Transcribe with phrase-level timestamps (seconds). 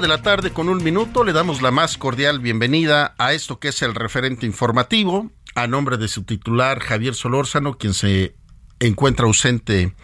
[0.00, 3.58] 5 de la tarde con un minuto le damos la más cordial bienvenida a esto
[3.58, 8.34] que es el referente informativo, a nombre de su titular Javier Solórzano, quien se
[8.78, 9.94] encuentra ausente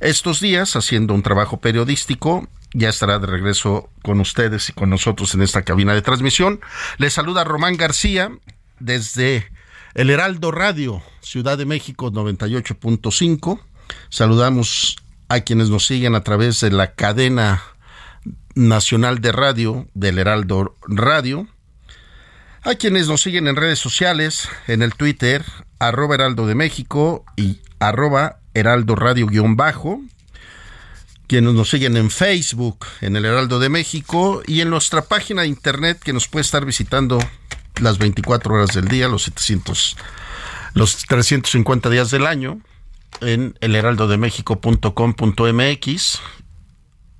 [0.00, 2.46] estos días haciendo un trabajo periodístico.
[2.74, 6.60] Ya estará de regreso con ustedes y con nosotros en esta cabina de transmisión.
[6.98, 8.30] Le saluda Román García
[8.78, 9.50] desde
[9.94, 13.60] el Heraldo Radio, Ciudad de México 98.5.
[14.10, 14.96] Saludamos
[15.28, 17.62] a quienes nos siguen a través de la cadena
[18.56, 21.46] Nacional de Radio del Heraldo Radio.
[22.62, 25.44] A quienes nos siguen en redes sociales, en el Twitter,
[25.78, 30.00] arroba Heraldo de México y arroba Heraldo Radio guion bajo.
[31.26, 35.48] Quienes nos siguen en Facebook, en el Heraldo de México y en nuestra página de
[35.48, 37.18] internet que nos puede estar visitando
[37.80, 39.98] las 24 horas del día, los 700,
[40.72, 42.58] los 350 días del año
[43.20, 46.20] en elheraldodemexico.com.mx.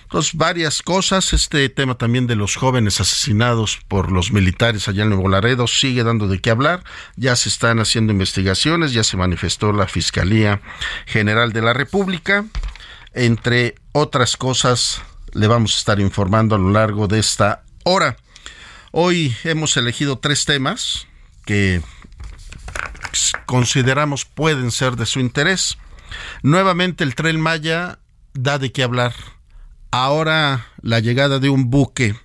[0.04, 1.34] Entonces, varias cosas.
[1.34, 6.04] Este tema también de los jóvenes asesinados por los militares allá en Nuevo Laredo sigue
[6.04, 6.84] dando de qué hablar.
[7.16, 10.62] Ya se están haciendo investigaciones, ya se manifestó la Fiscalía
[11.08, 12.46] General de la República.
[13.16, 15.02] Entre otras cosas,
[15.34, 18.18] le vamos a estar informando a lo largo de esta hora.
[18.92, 21.08] Hoy hemos elegido tres temas
[21.44, 21.82] que
[23.46, 25.78] consideramos pueden ser de su interés.
[26.44, 28.00] Nuevamente el tren Maya
[28.34, 29.14] da de qué hablar.
[29.92, 32.16] Ahora la llegada de un buque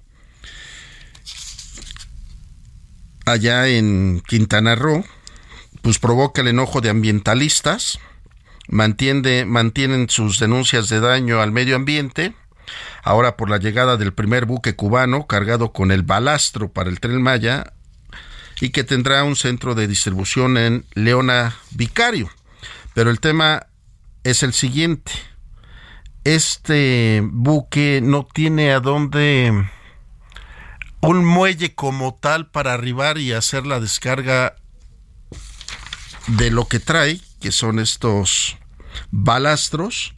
[3.26, 5.04] allá en Quintana Roo,
[5.82, 7.98] pues provoca el enojo de ambientalistas,
[8.68, 12.34] mantiene, mantienen sus denuncias de daño al medio ambiente.
[13.02, 17.20] Ahora por la llegada del primer buque cubano cargado con el balastro para el tren
[17.20, 17.74] Maya,
[18.60, 22.30] y que tendrá un centro de distribución en Leona Vicario.
[22.94, 23.66] Pero el tema
[24.24, 25.12] es el siguiente.
[26.24, 29.52] Este buque no tiene a dónde
[31.00, 34.56] un muelle como tal para arribar y hacer la descarga
[36.26, 38.56] de lo que trae que son estos
[39.10, 40.15] balastros,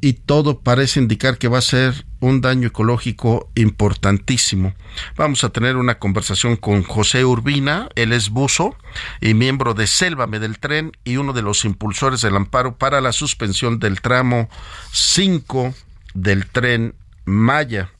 [0.00, 4.74] y todo parece indicar que va a ser un daño ecológico importantísimo.
[5.16, 8.76] Vamos a tener una conversación con José Urbina, él es buzo
[9.20, 13.12] y miembro de Sélvame del Tren y uno de los impulsores del amparo para la
[13.12, 14.48] suspensión del tramo
[14.92, 15.74] 5
[16.14, 16.94] del tren
[17.24, 17.90] Maya.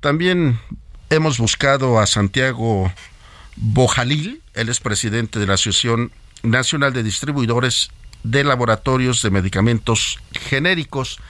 [0.00, 0.58] También
[1.10, 2.92] hemos buscado a Santiago
[3.56, 6.12] Bojalil, él es presidente de la Asociación
[6.42, 7.90] Nacional de Distribuidores
[8.24, 11.20] de Laboratorios de Medicamentos Genéricos.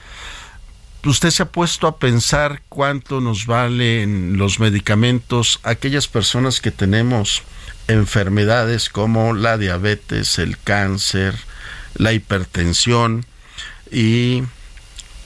[1.03, 7.43] ¿Usted se ha puesto a pensar cuánto nos valen los medicamentos aquellas personas que tenemos
[7.87, 11.35] enfermedades como la diabetes, el cáncer,
[11.93, 13.23] la hipertensión
[13.91, 14.41] y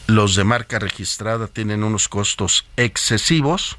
[0.07, 3.77] los de marca registrada tienen unos costos excesivos?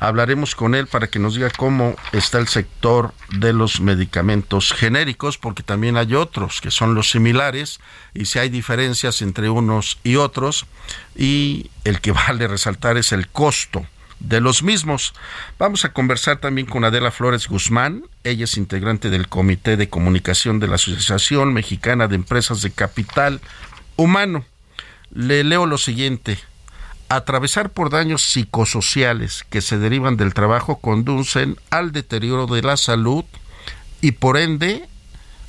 [0.00, 5.36] Hablaremos con él para que nos diga cómo está el sector de los medicamentos genéricos,
[5.36, 7.80] porque también hay otros que son los similares
[8.14, 10.64] y si hay diferencias entre unos y otros.
[11.14, 13.86] Y el que vale resaltar es el costo
[14.20, 15.12] de los mismos.
[15.58, 18.04] Vamos a conversar también con Adela Flores Guzmán.
[18.24, 23.42] Ella es integrante del Comité de Comunicación de la Asociación Mexicana de Empresas de Capital
[23.96, 24.46] Humano.
[25.12, 26.38] Le leo lo siguiente
[27.10, 33.24] atravesar por daños psicosociales que se derivan del trabajo conducen al deterioro de la salud
[34.00, 34.88] y por ende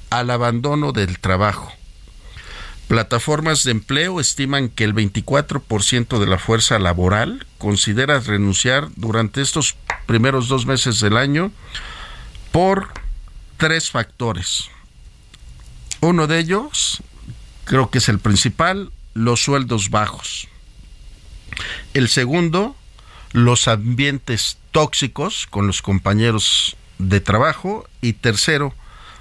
[0.10, 1.72] al abandono del trabajo.
[2.88, 9.78] Plataformas de empleo estiman que el 24% de la fuerza laboral considera renunciar durante estos
[10.08, 11.52] primeros dos meses del año
[12.52, 12.90] por
[13.58, 14.66] tres factores.
[16.02, 17.04] Uno de ellos,
[17.66, 20.48] creo que es el principal, los sueldos bajos.
[21.94, 22.76] El segundo,
[23.32, 27.88] los ambientes tóxicos con los compañeros de trabajo.
[28.02, 28.74] Y tercero,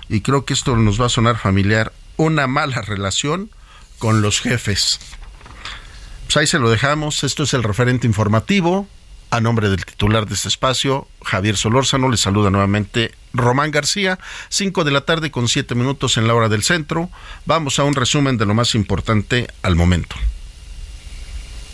[0.09, 3.50] y creo que esto nos va a sonar familiar, una mala relación
[3.99, 4.99] con los jefes.
[6.25, 7.25] Pues ahí se lo dejamos.
[7.25, 8.88] Esto es el referente informativo.
[9.33, 14.19] A nombre del titular de este espacio, Javier Solórzano, le saluda nuevamente Román García.
[14.49, 17.11] Cinco de la tarde con siete minutos en la hora del centro.
[17.47, 20.17] Vamos a un resumen de lo más importante al momento.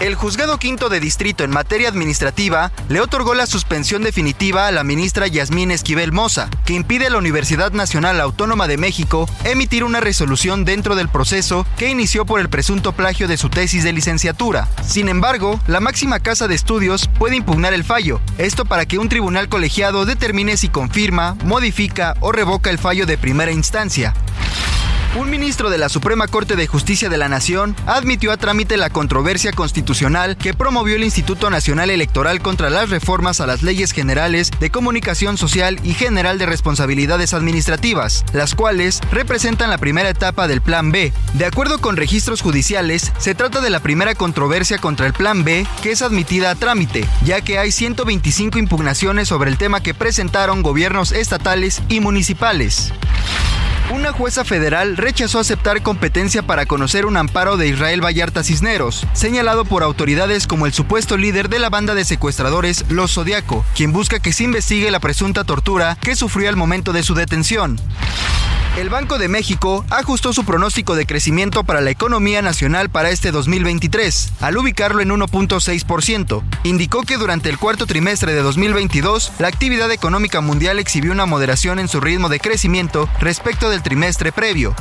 [0.00, 4.84] El juzgado quinto de distrito en materia administrativa le otorgó la suspensión definitiva a la
[4.84, 9.98] ministra Yasmín Esquivel Moza, que impide a la Universidad Nacional Autónoma de México emitir una
[9.98, 14.68] resolución dentro del proceso que inició por el presunto plagio de su tesis de licenciatura.
[14.86, 19.08] Sin embargo, la máxima casa de estudios puede impugnar el fallo, esto para que un
[19.08, 24.14] tribunal colegiado determine si confirma, modifica o revoca el fallo de primera instancia.
[25.16, 28.90] Un ministro de la Suprema Corte de Justicia de la Nación admitió a trámite la
[28.90, 34.50] controversia constitucional que promovió el Instituto Nacional Electoral contra las reformas a las leyes generales
[34.60, 40.60] de comunicación social y general de responsabilidades administrativas, las cuales representan la primera etapa del
[40.60, 41.12] Plan B.
[41.34, 45.66] De acuerdo con registros judiciales, se trata de la primera controversia contra el Plan B
[45.82, 50.62] que es admitida a trámite, ya que hay 125 impugnaciones sobre el tema que presentaron
[50.62, 52.92] gobiernos estatales y municipales.
[53.90, 59.64] Una jueza federal rechazó aceptar competencia para conocer un amparo de Israel Vallarta Cisneros, señalado
[59.64, 64.20] por autoridades como el supuesto líder de la banda de secuestradores Los Zodiaco, quien busca
[64.20, 67.80] que se investigue la presunta tortura que sufrió al momento de su detención.
[68.78, 73.32] El Banco de México ajustó su pronóstico de crecimiento para la economía nacional para este
[73.32, 76.44] 2023, al ubicarlo en 1.6%.
[76.62, 81.80] Indicó que durante el cuarto trimestre de 2022, la actividad económica mundial exhibió una moderación
[81.80, 84.74] en su ritmo de crecimiento respecto del trimestre previo.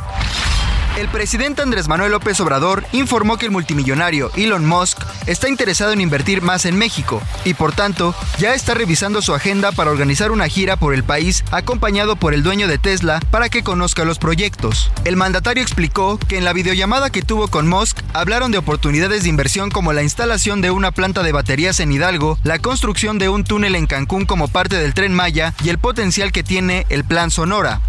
[0.97, 6.01] El presidente Andrés Manuel López Obrador informó que el multimillonario Elon Musk está interesado en
[6.01, 10.47] invertir más en México y por tanto ya está revisando su agenda para organizar una
[10.47, 14.89] gira por el país acompañado por el dueño de Tesla para que conozca los proyectos.
[15.05, 19.29] El mandatario explicó que en la videollamada que tuvo con Musk hablaron de oportunidades de
[19.29, 23.43] inversión como la instalación de una planta de baterías en Hidalgo, la construcción de un
[23.43, 27.29] túnel en Cancún como parte del tren Maya y el potencial que tiene el Plan
[27.29, 27.81] Sonora.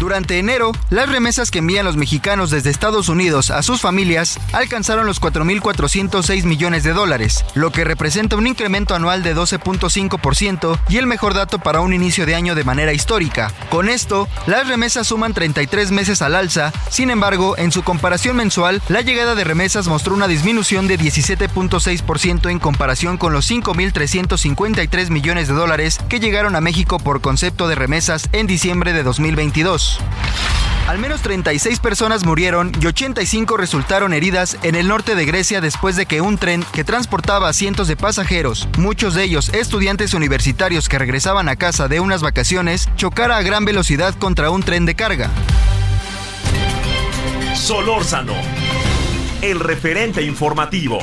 [0.00, 5.04] Durante enero, las remesas que envían los mexicanos desde Estados Unidos a sus familias alcanzaron
[5.06, 11.06] los 4.406 millones de dólares, lo que representa un incremento anual de 12.5% y el
[11.06, 13.52] mejor dato para un inicio de año de manera histórica.
[13.68, 18.80] Con esto, las remesas suman 33 meses al alza, sin embargo, en su comparación mensual,
[18.88, 25.48] la llegada de remesas mostró una disminución de 17.6% en comparación con los 5.353 millones
[25.48, 29.89] de dólares que llegaron a México por concepto de remesas en diciembre de 2022.
[30.86, 35.94] Al menos 36 personas murieron y 85 resultaron heridas en el norte de Grecia después
[35.94, 40.88] de que un tren que transportaba a cientos de pasajeros, muchos de ellos estudiantes universitarios
[40.88, 44.96] que regresaban a casa de unas vacaciones, chocara a gran velocidad contra un tren de
[44.96, 45.30] carga.
[47.54, 48.34] Solórzano,
[49.42, 50.98] el referente informativo.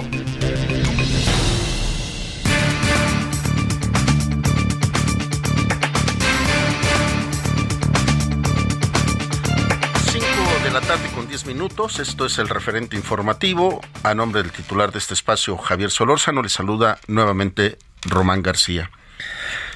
[11.38, 12.00] 10 minutos.
[12.00, 13.80] Esto es el referente informativo.
[14.02, 18.90] A nombre del titular de este espacio, Javier Solórzano, le saluda nuevamente Román García.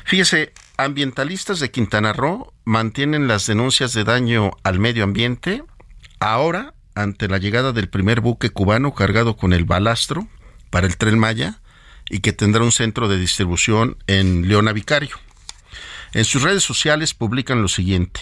[0.03, 5.63] Fíjese, ambientalistas de Quintana Roo mantienen las denuncias de daño al medio ambiente
[6.19, 10.27] ahora ante la llegada del primer buque cubano cargado con el balastro
[10.71, 11.59] para el tren Maya
[12.09, 15.15] y que tendrá un centro de distribución en Leona Vicario.
[16.13, 18.21] En sus redes sociales publican lo siguiente.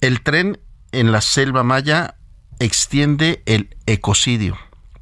[0.00, 0.58] El tren
[0.92, 2.16] en la selva maya
[2.58, 4.58] extiende el ecocidio.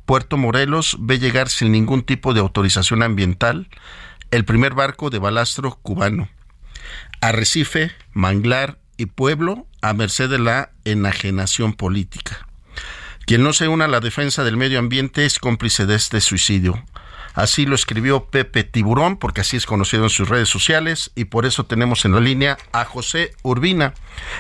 [0.07, 3.69] Puerto Morelos ve llegar sin ningún tipo de autorización ambiental
[4.31, 6.29] el primer barco de balastro cubano.
[7.21, 12.47] Arrecife, manglar y pueblo a merced de la enajenación política.
[13.27, 16.83] Quien no se una a la defensa del medio ambiente es cómplice de este suicidio.
[17.39, 21.47] Así lo escribió Pepe Tiburón, porque así es conocido en sus redes sociales, y por
[21.47, 23.95] eso tenemos en la línea a José Urbina.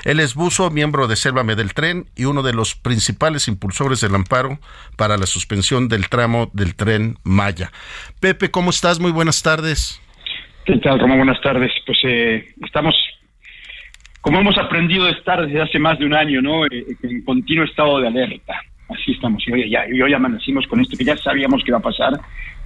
[0.04, 4.16] Él es buzo, miembro de Sélvame del Tren y uno de los principales impulsores del
[4.16, 4.58] amparo
[4.96, 7.70] para la suspensión del tramo del tren Maya.
[8.18, 8.98] Pepe, ¿cómo estás?
[8.98, 10.02] Muy buenas tardes.
[10.66, 11.18] ¿Qué tal, Román?
[11.18, 11.70] Buenas tardes.
[11.86, 12.96] Pues eh, estamos,
[14.20, 16.66] como hemos aprendido a estar desde hace más de un año, ¿no?
[16.66, 18.60] Eh, en continuo estado de alerta.
[18.88, 19.46] Así estamos.
[19.46, 22.18] Y hoy, ya, y hoy amanecimos con esto que ya sabíamos que iba a pasar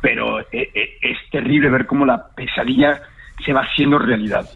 [0.03, 3.01] pero eh, eh, es terrible ver cómo la pesadilla
[3.43, 4.47] se va haciendo realidad.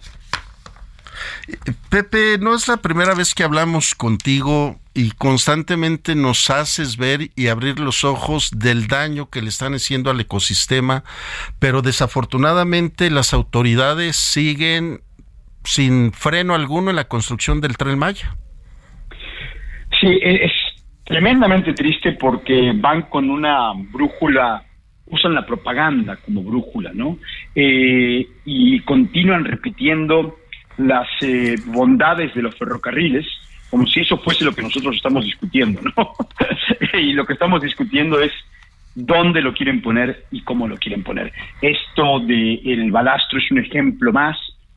[1.88, 7.46] Pepe, no es la primera vez que hablamos contigo y constantemente nos haces ver y
[7.48, 11.04] abrir los ojos del daño que le están haciendo al ecosistema,
[11.58, 15.00] pero desafortunadamente las autoridades siguen
[15.64, 18.36] sin freno alguno en la construcción del tren Maya.
[20.00, 20.52] Sí, e-, es
[21.04, 24.65] tremendamente triste porque van con una brújula
[25.06, 27.18] usan la propaganda como brújula, ¿no?
[27.54, 30.38] Eh, y continúan repitiendo
[30.78, 33.26] las eh, bondades de los ferrocarriles
[33.70, 36.12] como si eso fuese lo que nosotros estamos discutiendo, ¿no?
[36.98, 38.32] y lo que estamos discutiendo es
[38.94, 41.32] dónde lo quieren poner y cómo lo quieren poner.
[41.60, 44.36] Esto de el balastro es un ejemplo más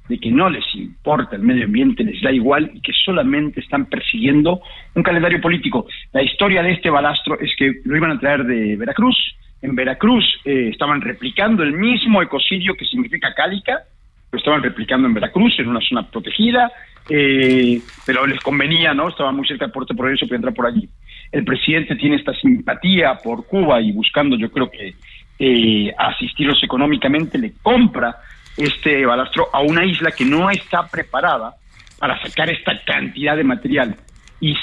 [0.09, 3.85] de que no les importa el medio ambiente, les da igual y que solamente están
[3.85, 4.59] persiguiendo
[4.95, 5.87] un calendario político.
[6.11, 9.15] La historia de este balastro es que lo iban a traer de Veracruz,
[9.61, 13.83] en Veracruz eh, estaban replicando el mismo ecocidio que significa cálica,
[14.31, 16.71] lo estaban replicando en Veracruz, en una zona protegida,
[17.09, 19.09] eh, pero les convenía, ¿no?
[19.09, 20.87] Estaba muy cerca del puerto Progreso para entrar por allí.
[21.31, 24.93] El presidente tiene esta simpatía por Cuba y buscando, yo creo que
[25.39, 28.15] eh, asistirlos económicamente, le compra
[28.55, 31.55] este balastro a una isla que no está preparada
[31.97, 33.95] para sacar esta cantidad de material.
[34.39, 34.55] Y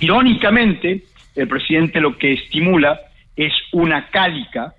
[0.00, 1.04] irónicamente,
[1.36, 2.98] el presidente lo que estimula
[3.38, 4.74] es una cálica,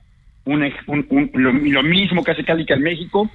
[0.45, 3.31] lo, mismo que hace cálica en México,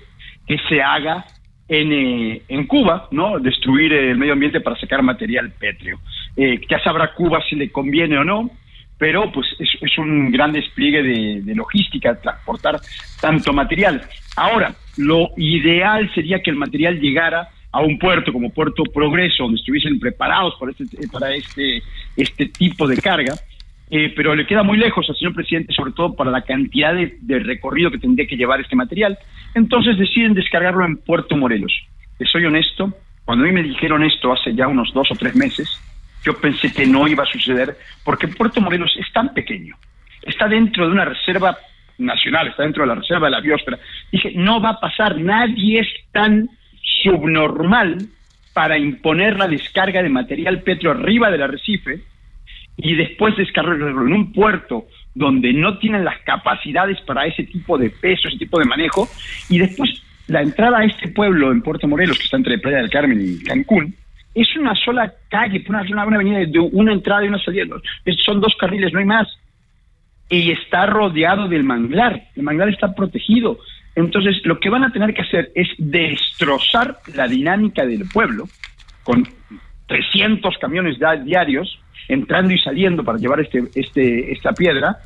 [0.46, 1.24] que se haga
[1.66, 3.38] en, eh, en Cuba, ¿no?
[3.38, 5.98] Destruir el medio ambiente para sacar material pétreo.
[6.36, 8.50] Eh, ya sabrá Cuba si le conviene o no,
[8.98, 12.78] pero pues es, un gran despliegue de, de, logística, transportar
[13.18, 14.02] tanto material.
[14.36, 19.58] Ahora, lo ideal sería que el material llegara a un puerto como Puerto Progreso, donde
[19.58, 21.82] estuviesen preparados para este, para este,
[22.14, 23.34] este tipo de carga,
[23.96, 27.38] eh, pero le queda muy lejos al señor presidente, sobre todo para la cantidad de,
[27.38, 29.16] recorrido que tendría que llevar este material.
[29.54, 31.72] Entonces deciden descargarlo en Puerto Morelos.
[32.18, 32.92] Les soy honesto,
[33.24, 35.80] cuando a mí me dijeron esto hace ya unos dos o tres meses,
[36.24, 39.76] yo pensé que no iba a suceder, porque Puerto Morelos es tan pequeño,
[40.22, 41.56] está dentro de una reserva
[41.98, 43.78] nacional, está dentro de la reserva de la biosfera.
[44.10, 46.50] Dije, no va a pasar, nadie es tan
[47.04, 47.98] subnormal
[48.52, 52.00] para imponer la descarga de material petro arriba del arrecife
[52.76, 57.90] y después descargarlo en un puerto donde no tienen las capacidades para ese tipo de
[57.90, 59.08] peso, ese tipo de manejo,
[59.48, 62.90] y después la entrada a este pueblo en Puerto Morelos, que está entre Playa del
[62.90, 63.94] Carmen y Cancún,
[64.34, 67.76] es una sola calle, una, una avenida de una entrada y una salida.
[68.24, 69.28] Son dos carriles, no hay más.
[70.28, 72.20] Y está rodeado del manglar.
[72.34, 73.58] El manglar está protegido.
[73.94, 78.48] Entonces, lo que van a tener que hacer es destrozar la dinámica del pueblo
[79.04, 79.28] con
[79.86, 84.98] 300 camiones diarios entrando y saliendo para llevar este, este, esta piedra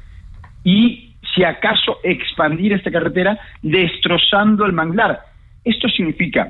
[0.64, 5.21] y si acaso expandir esta carretera destrozando el manglar.
[5.64, 6.49] Esto significa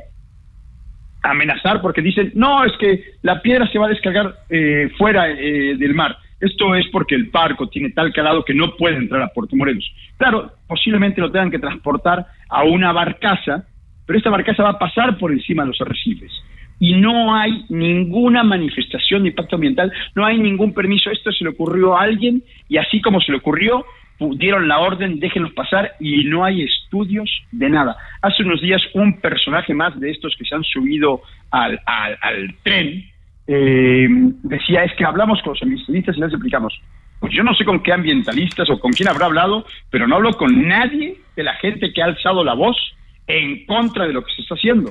[1.22, 5.76] amenazar porque dicen, no, es que la piedra se va a descargar eh, fuera eh,
[5.76, 6.16] del mar.
[6.40, 9.84] Esto es porque el parco tiene tal calado que no puede entrar a Puerto Morelos.
[10.16, 13.64] Claro, posiblemente lo tengan que transportar a una barcaza,
[14.06, 16.30] pero esta barcaza va a pasar por encima de los arrecifes.
[16.80, 21.10] Y no hay ninguna manifestación de impacto ambiental, no hay ningún permiso.
[21.10, 23.84] Esto se le ocurrió a alguien y así como se le ocurrió,
[24.36, 27.96] dieron la orden, déjenlos pasar y no hay estudios de nada.
[28.22, 31.80] Hace unos días un personaje más de estos que se han subido al,
[32.62, 33.04] tren
[33.46, 34.08] eh,
[34.42, 36.80] decía es que hablamos con los ambientalistas y les explicamos.
[37.20, 40.32] Pues yo no sé con qué ambientalistas o con quién habrá hablado, pero no hablo
[40.34, 42.76] con nadie de la gente que ha alzado la voz
[43.26, 44.90] en contra de lo que se está haciendo.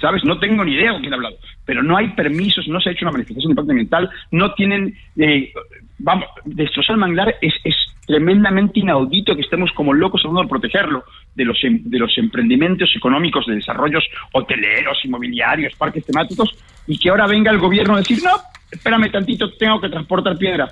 [0.00, 0.24] ¿Sabes?
[0.24, 2.92] No tengo ni idea con quién ha hablado, pero no hay permisos, no se ha
[2.92, 5.52] hecho una manifestación de impacto ambiental, no tienen, eh,
[5.98, 7.74] vamos, destrozar el manglar es, es
[8.06, 12.90] tremendamente inaudito que estemos como locos hablando de protegerlo de los, em, de los emprendimientos
[12.96, 18.18] económicos, de desarrollos hoteleros, inmobiliarios, parques temáticos, y que ahora venga el gobierno a decir,
[18.22, 18.30] no,
[18.70, 20.68] espérame tantito, tengo que transportar piedra.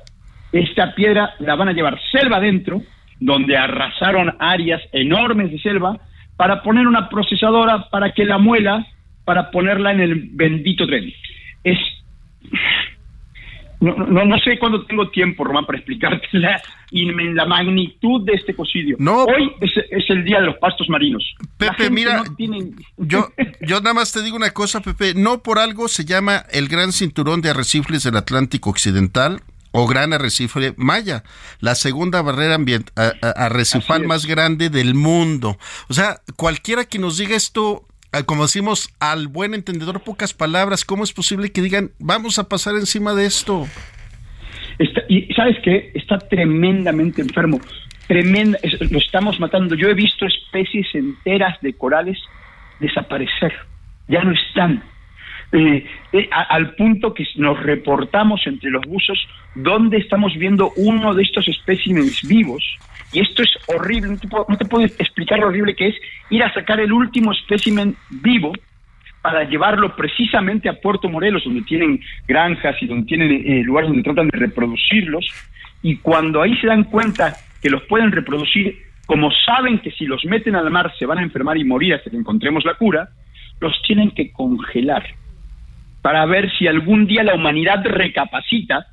[0.50, 2.80] Esta piedra la van a llevar selva adentro,
[3.21, 5.99] donde arrasaron áreas enormes de selva,
[6.37, 8.87] para poner una procesadora para que la muela,
[9.26, 11.12] para ponerla en el bendito tren.
[11.62, 11.78] Es
[13.80, 18.54] no, no, no, sé cuándo tengo tiempo, Román, para explicarte la, la magnitud de este
[18.54, 18.97] cocidio.
[18.99, 21.23] No, Hoy es, el día de los pastos marinos.
[21.59, 22.23] Pepe, mira,
[22.97, 23.28] yo,
[23.61, 25.12] yo nada más te digo una cosa, Pepe.
[25.14, 29.40] No por algo se llama el gran cinturón de arrecifes del Atlántico Occidental
[29.73, 31.23] o Gran Arrecife Maya,
[31.61, 32.56] la segunda barrera
[33.37, 35.59] arrecifal más grande del mundo.
[35.88, 37.87] O sea, cualquiera que nos diga esto
[38.25, 42.75] como decimos, al buen entendedor pocas palabras, ¿cómo es posible que digan, vamos a pasar
[42.75, 43.66] encima de esto?
[45.08, 47.58] y sabes qué, está tremendamente enfermo,
[48.06, 48.58] tremenda,
[48.90, 49.75] lo estamos matando.
[49.75, 52.18] Yo he visto especies enteras de corales
[52.80, 53.54] desaparecer,
[54.08, 54.82] ya no están.
[55.52, 59.18] Eh, eh, al punto que nos reportamos entre los buzos
[59.54, 62.64] donde estamos viendo uno de estos especímenes vivos
[63.16, 65.94] y esto es horrible, no te, puedo, no te puedo explicar lo horrible que es
[66.28, 68.52] ir a sacar el último espécimen vivo
[69.23, 74.02] para llevarlo precisamente a Puerto Morelos, donde tienen granjas y donde tienen eh, lugares donde
[74.02, 75.25] tratan de reproducirlos,
[75.80, 80.23] y cuando ahí se dan cuenta que los pueden reproducir, como saben que si los
[80.26, 83.08] meten al mar se van a enfermar y morir hasta que encontremos la cura,
[83.60, 85.06] los tienen que congelar
[86.02, 88.88] para ver si algún día la humanidad recapacita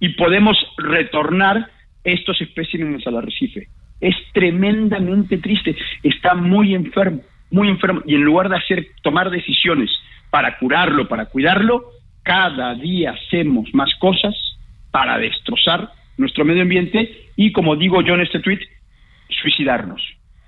[0.00, 1.68] y podemos retornar
[2.04, 3.68] estos especímenes al arrecife.
[4.00, 9.90] Es tremendamente triste, está muy enfermo, muy enfermo, y en lugar de hacer, tomar decisiones
[10.30, 11.84] para curarlo, para cuidarlo,
[12.22, 14.34] cada día hacemos más cosas
[14.90, 18.60] para destrozar nuestro medio ambiente y, como digo yo en este tweet,
[19.28, 20.02] suicidarnos.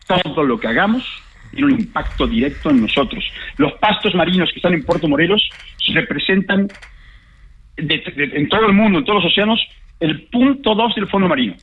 [0.06, 1.04] Todo lo que hagamos
[1.52, 3.24] tiene un impacto directo en nosotros.
[3.56, 5.48] Los pastos marinos que están en Puerto Morelos
[5.92, 6.68] representan
[7.76, 9.60] en todo el mundo, en todos los océanos,
[10.00, 11.54] el punto dos del fondo marino.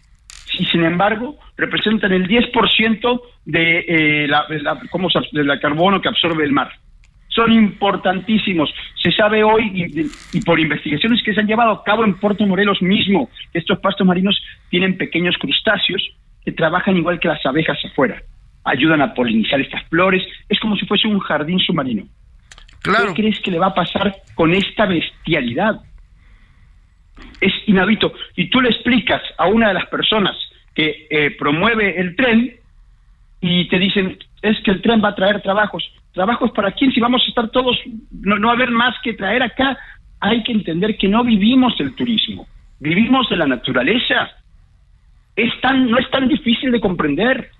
[0.57, 6.09] Y sin embargo, representan el 10% de, eh, la, de, la, ¿cómo de carbono que
[6.09, 6.71] absorbe el mar.
[7.29, 8.73] Son importantísimos.
[9.01, 12.45] Se sabe hoy, y, y, por investigaciones que se han llevado a cabo en Puerto
[12.45, 14.37] Morelos mismo, que estos pastos marinos
[14.69, 16.01] tienen pequeños crustáceos
[16.43, 18.21] que trabajan igual que las abejas afuera.
[18.65, 20.23] Ayudan a polinizar estas flores.
[20.49, 22.03] Es como si fuese un jardín submarino.
[22.83, 25.79] ¿Qué crees que le va a pasar con esta bestialidad?
[27.39, 28.13] Es inaudito.
[28.35, 30.35] Y tú le explicas a una de las personas
[30.73, 32.55] que eh, promueve el tren
[33.41, 35.83] y te dicen, es que el tren va a traer trabajos.
[36.13, 36.91] ¿Trabajos para quién?
[36.91, 37.77] Si vamos a estar todos,
[38.11, 39.77] no, no a haber más que traer acá.
[40.19, 42.47] Hay que entender que no vivimos del turismo,
[42.79, 44.29] vivimos de la naturaleza.
[45.35, 47.51] Es tan, no es tan difícil de comprender.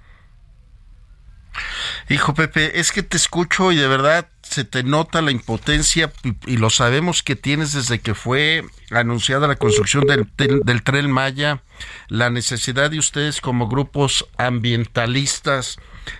[2.09, 6.11] Hijo Pepe, es que te escucho y de verdad se te nota la impotencia
[6.45, 11.63] y, lo sabemos que tienes desde que fue anunciada la construcción del, del, tren Maya,
[12.09, 15.77] la necesidad de ustedes como grupos ambientalistas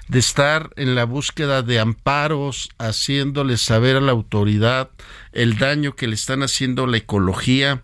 [0.08, 4.90] de estar en la búsqueda de amparos, haciéndoles saber a la autoridad
[5.34, 7.84] el daño que le están haciendo la ecología.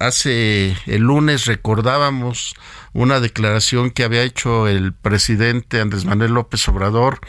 [0.00, 2.54] Hace el lunes recordábamos
[2.92, 7.20] una declaración que había hecho el presidente Andrés Manuel López Obrador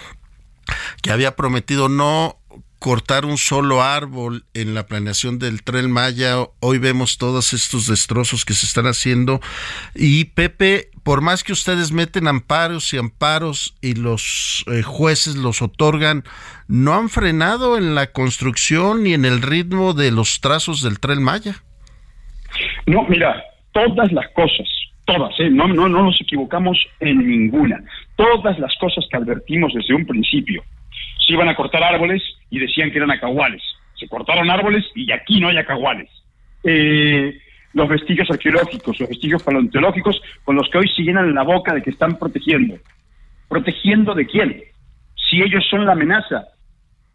[1.01, 2.39] que había prometido no
[2.86, 6.36] cortar un solo árbol en la planeación del tren Maya.
[6.60, 9.39] Hoy vemos todos estos destrozos que se están haciendo.
[9.95, 15.63] Y Pepe, por más que ustedes meten amparos y amparos y los eh, jueces los
[15.63, 16.25] otorgan,
[16.67, 21.23] no han frenado en la construcción ni en el ritmo de los trazos del tren
[21.23, 21.56] Maya.
[22.86, 24.67] No, mira, todas las cosas,
[25.06, 25.49] todas, ¿eh?
[25.49, 27.84] no, no, no nos equivocamos en ninguna
[28.15, 30.63] todas las cosas que advertimos desde un principio.
[31.25, 33.62] Se iban a cortar árboles, y decían que eran acahuales.
[33.95, 36.10] Se cortaron árboles y aquí no hay acahuales.
[36.63, 37.38] Eh,
[37.73, 41.82] los vestigios arqueológicos, los vestigios paleontológicos, con los que hoy se llenan la boca de
[41.82, 42.78] que están protegiendo.
[43.49, 44.63] ¿Protegiendo de quién?
[45.30, 46.45] Si ellos son la amenaza.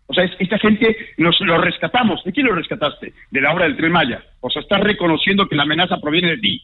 [0.07, 2.23] O sea, esta gente nos lo rescatamos.
[2.25, 3.15] ¿De quién lo rescataste?
[3.31, 4.23] De la obra del Tren Maya.
[4.41, 6.63] O sea, estás reconociendo que la amenaza proviene de ti.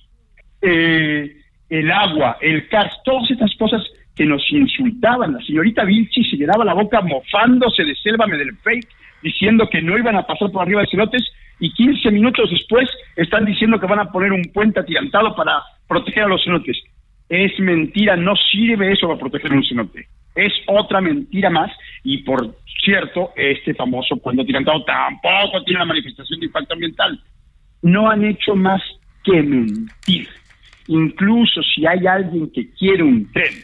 [0.60, 1.36] Eh,
[1.68, 3.82] el agua, el CARS, todas estas cosas
[4.16, 5.34] que nos insultaban.
[5.34, 8.88] La señorita Vilchi se llenaba la boca mofándose de Sélvame del fake,
[9.22, 11.22] diciendo que no iban a pasar por arriba de celotes
[11.60, 16.24] y 15 minutos después están diciendo que van a poner un puente atirantado para proteger
[16.24, 16.76] a los cenotes.
[17.28, 20.08] Es mentira, no sirve eso para proteger un cenote.
[20.34, 21.70] Es otra mentira más
[22.02, 27.20] y por cierto, este famoso puente atirantado tampoco tiene una manifestación de impacto ambiental.
[27.82, 28.82] No han hecho más
[29.24, 30.28] que mentir.
[30.88, 33.54] Incluso si hay alguien que quiere un tren,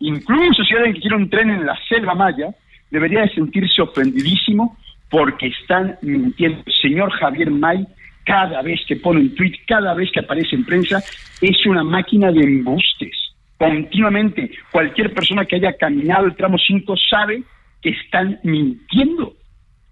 [0.00, 2.54] incluso si alguien quiere un tren en la selva maya,
[2.90, 4.76] debería de sentirse ofendidísimo
[5.10, 6.62] porque están mintiendo.
[6.82, 7.86] Señor Javier May,
[8.24, 11.02] cada vez que pone un tweet, cada vez que aparece en prensa,
[11.40, 13.16] es una máquina de embustes.
[13.56, 17.42] Continuamente, cualquier persona que haya caminado el tramo 5 sabe
[17.82, 19.34] que están mintiendo.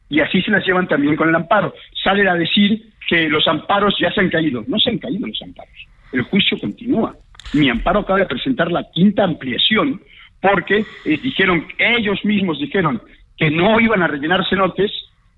[0.09, 1.75] Y así se las llevan también con el amparo.
[2.03, 4.65] Salen a decir que los amparos ya se han caído.
[4.69, 5.75] No se han caído los amparos.
[6.13, 7.17] El juicio continúa.
[7.57, 10.01] Mi amparo acaba de presentar la quinta ampliación
[10.41, 13.01] porque eh, dijeron, ellos mismos dijeron
[13.37, 14.91] que no iban a rellenar cenotes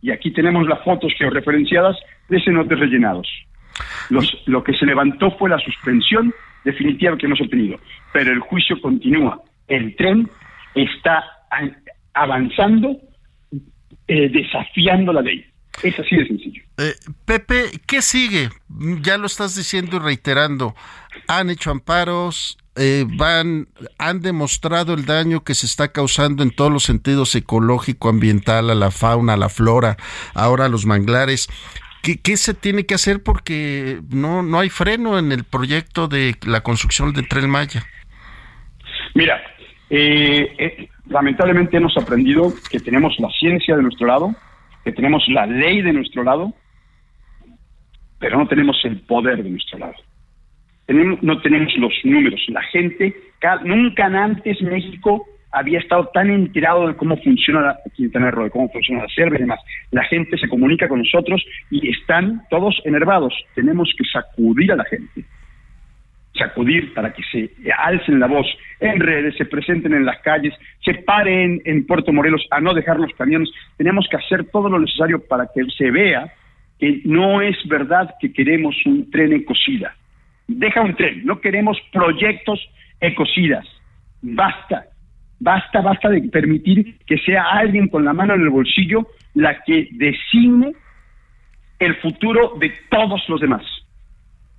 [0.03, 1.97] y aquí tenemos las fotos georreferenciadas
[2.29, 3.29] de cenotes rellenados.
[4.47, 6.33] lo que se levantó fue la suspensión
[6.65, 7.79] definitiva que hemos obtenido,
[8.13, 9.41] pero el juicio continúa.
[9.69, 10.29] El tren
[10.75, 11.25] está
[12.15, 12.97] avanzando,
[14.07, 15.45] eh, desafiando la ley.
[15.83, 16.63] Es así de sencillo.
[16.79, 18.51] Eh, Pepe, ¿qué sigue?
[19.01, 20.75] Ya lo estás diciendo y reiterando.
[21.27, 26.71] Han hecho amparos, eh, van, han demostrado el daño que se está causando en todos
[26.71, 29.97] los sentidos ecológico, ambiental, a la fauna, a la flora,
[30.35, 31.49] ahora a los manglares.
[32.03, 33.23] ¿Qué, se tiene que hacer?
[33.23, 37.85] Porque no, no hay freno en el proyecto de la construcción del Tren Maya.
[39.15, 39.43] Mira,
[39.91, 44.35] eh, eh, lamentablemente hemos aprendido que tenemos la ciencia de nuestro lado,
[44.89, 46.53] que tenemos la ley de nuestro lado,
[48.19, 49.95] pero no tenemos el poder de nuestro lado
[50.95, 52.41] no tenemos los números.
[52.49, 53.15] La gente,
[53.65, 59.03] nunca antes México había estado tan enterado de cómo funciona Quintana Roo, de cómo funciona
[59.03, 59.61] la selva y demás.
[59.91, 63.35] La gente se comunica con nosotros y están todos enervados.
[63.55, 65.25] Tenemos que sacudir a la gente.
[66.35, 68.47] Sacudir para que se alcen la voz
[68.81, 72.99] en redes, se presenten en las calles, se paren en Puerto Morelos a no dejar
[72.99, 73.51] los camiones.
[73.77, 76.33] Tenemos que hacer todo lo necesario para que se vea
[76.79, 79.95] que no es verdad que queremos un tren ecocida
[80.49, 82.59] deja un tren, no queremos proyectos
[83.01, 83.67] ecocidas.
[84.23, 84.87] Basta,
[85.39, 89.89] basta, basta de permitir que sea alguien con la mano en el bolsillo la que
[89.93, 90.73] designe
[91.79, 93.63] el futuro de todos los demás.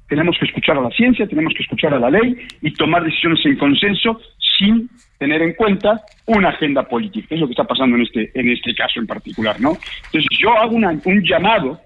[0.10, 3.46] Tenemos que escuchar a la ciencia, tenemos que escuchar a la ley y tomar decisiones
[3.46, 4.20] en consenso
[4.58, 8.50] sin tener en cuenta una agenda política, es lo que está pasando en este, en
[8.50, 9.78] este caso en particular, ¿no?
[10.06, 11.80] Entonces yo hago un llamado,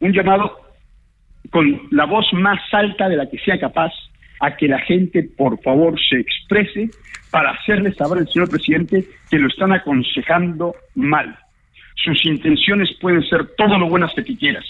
[0.00, 0.60] un llamado
[1.50, 3.92] con la voz más alta de la que sea capaz
[4.40, 6.90] a que la gente, por favor, se exprese
[7.30, 11.36] para hacerle saber al señor presidente que lo están aconsejando mal.
[11.94, 14.64] Sus intenciones pueden ser todo lo buenas que quieras,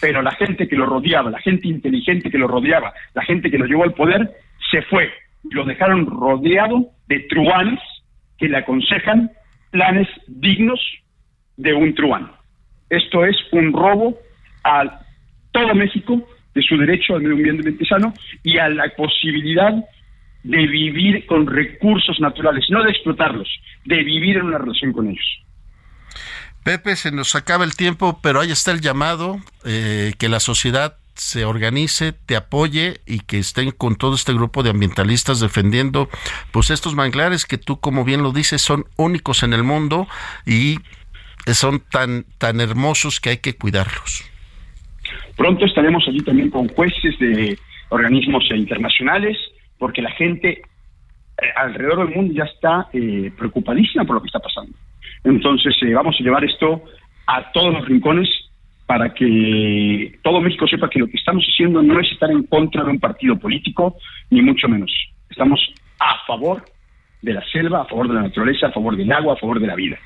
[0.00, 3.58] pero la gente que lo rodeaba, la gente inteligente que lo rodeaba, la gente que
[3.58, 4.30] lo llevó al poder,
[4.70, 5.10] se fue.
[5.50, 7.80] Lo dejaron rodeado de truanes
[8.38, 9.30] que le aconsejan
[9.70, 10.80] planes dignos
[11.56, 12.30] de un truán.
[12.88, 14.18] Esto es un robo
[14.64, 14.90] al
[15.52, 19.72] todo México de su derecho al medio ambiente sano y a la posibilidad
[20.42, 23.48] de vivir con recursos naturales, no de explotarlos,
[23.84, 25.42] de vivir en una relación con ellos.
[26.70, 30.94] Pepe, se nos acaba el tiempo, pero ahí está el llamado, eh, que la sociedad
[31.14, 36.08] se organice, te apoye y que estén con todo este grupo de ambientalistas defendiendo
[36.52, 40.06] pues estos manglares que tú como bien lo dices son únicos en el mundo
[40.46, 40.76] y
[41.46, 44.22] son tan tan hermosos que hay que cuidarlos.
[45.36, 49.36] Pronto estaremos allí también con jueces de organismos internacionales,
[49.76, 54.38] porque la gente eh, alrededor del mundo ya está eh, preocupadísima por lo que está
[54.38, 54.70] pasando.
[55.24, 56.82] Entonces eh, vamos a llevar esto
[57.26, 58.28] a todos los rincones
[58.86, 62.82] para que todo México sepa que lo que estamos haciendo no es estar en contra
[62.82, 63.96] de un partido político,
[64.30, 64.90] ni mucho menos.
[65.30, 65.60] Estamos
[66.00, 66.64] a favor
[67.22, 69.66] de la selva, a favor de la naturaleza, a favor del agua, a favor de
[69.68, 69.96] la vida.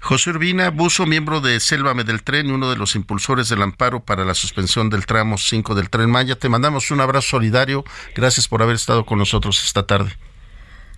[0.00, 4.24] José Urbina Buzo, miembro de Sélvame del Tren, uno de los impulsores del amparo para
[4.24, 6.34] la suspensión del tramo 5 del Tren Maya.
[6.34, 7.84] Te mandamos un abrazo solidario.
[8.16, 10.10] Gracias por haber estado con nosotros esta tarde.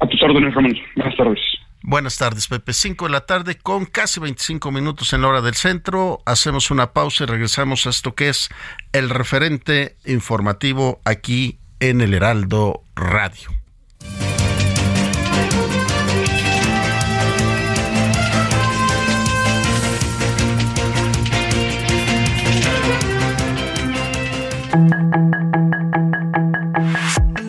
[0.01, 0.75] A tus órdenes, Ramón.
[0.97, 1.41] Buenas tardes.
[1.85, 2.73] Buenas tardes, Pepe.
[2.73, 6.23] 5 de la tarde con casi 25 minutos en la hora del centro.
[6.27, 8.51] Hacemos una pausa y regresamos a esto que es
[8.93, 13.51] el referente informativo aquí en el Heraldo Radio.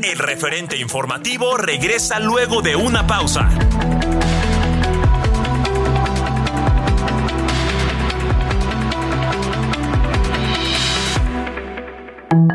[0.02, 3.50] El referente informativo regresa luego de una pausa.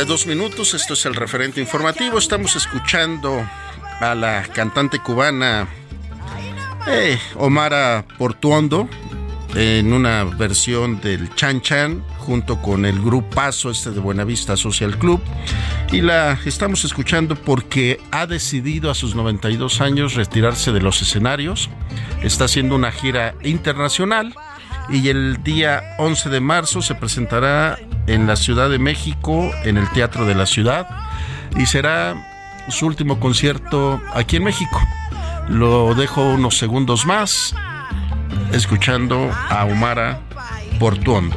[0.00, 2.18] 32 minutos, esto es el referente informativo.
[2.18, 3.46] Estamos escuchando
[4.00, 5.68] a la cantante cubana
[6.86, 7.18] eh,
[8.16, 8.88] Portuondo
[9.54, 15.20] en una versión del Chan Chan junto con el grupazo este de Buenavista Social Club
[15.92, 21.68] y la estamos escuchando porque ha decidido a sus 92 años retirarse de los escenarios.
[22.22, 24.34] Está haciendo una gira internacional
[24.88, 27.78] y el día 11 de marzo se presentará
[28.10, 30.88] en la Ciudad de México, en el Teatro de la Ciudad,
[31.56, 32.14] y será
[32.68, 34.80] su último concierto aquí en México.
[35.48, 37.54] Lo dejo unos segundos más
[38.52, 40.20] escuchando a Omara
[40.78, 41.36] Portuondo.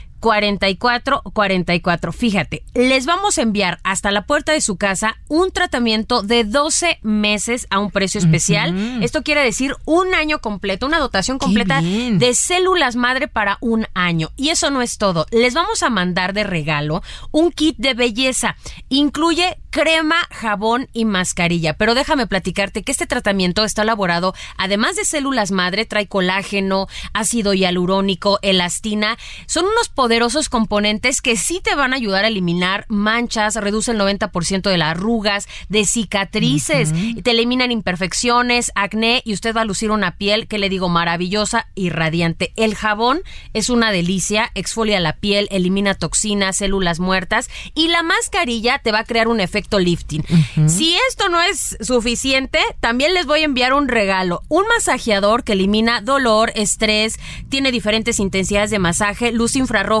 [0.21, 2.13] 44 44.
[2.13, 6.99] Fíjate, les vamos a enviar hasta la puerta de su casa un tratamiento de 12
[7.01, 9.03] meses a un precio especial.
[9.03, 14.29] Esto quiere decir un año completo, una dotación completa de células madre para un año.
[14.37, 15.25] Y eso no es todo.
[15.31, 18.55] Les vamos a mandar de regalo un kit de belleza.
[18.89, 21.73] Incluye crema, jabón y mascarilla.
[21.73, 27.53] Pero déjame platicarte que este tratamiento está elaborado, además de células madre, trae colágeno, ácido
[27.53, 29.17] hialurónico, elastina.
[29.47, 33.97] Son unos poderosos componentes que sí te van a ayudar a eliminar manchas, reduce el
[33.97, 36.91] 90% de las arrugas, de cicatrices,
[37.23, 41.67] te eliminan imperfecciones, acné y usted va a lucir una piel que le digo maravillosa
[41.75, 42.51] y radiante.
[42.57, 43.21] El jabón
[43.53, 48.99] es una delicia, exfolia la piel, elimina toxinas, células muertas y la mascarilla te va
[48.99, 50.25] a crear un efecto lifting.
[50.67, 55.53] Si esto no es suficiente, también les voy a enviar un regalo, un masajeador que
[55.53, 60.00] elimina dolor, estrés, tiene diferentes intensidades de masaje, luz infrarroja